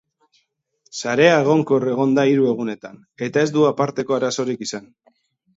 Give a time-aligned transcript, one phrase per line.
[0.99, 2.97] Sarea egonkor egon da hiru egunetan,
[3.29, 4.91] eta ez du aparteko arazorik izan.